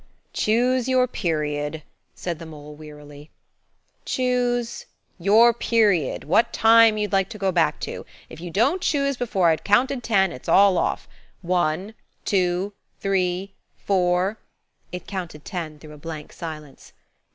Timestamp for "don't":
8.49-8.81